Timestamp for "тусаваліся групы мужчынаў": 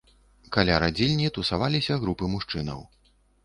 1.37-2.87